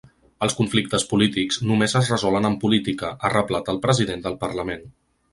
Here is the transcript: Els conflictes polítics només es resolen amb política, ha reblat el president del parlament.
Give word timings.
Els 0.45 0.53
conflictes 0.59 1.03
polítics 1.09 1.59
només 1.71 1.93
es 1.99 2.09
resolen 2.13 2.47
amb 2.49 2.59
política, 2.63 3.11
ha 3.27 3.31
reblat 3.33 3.69
el 3.75 3.83
president 3.83 4.25
del 4.25 4.39
parlament. 4.45 4.89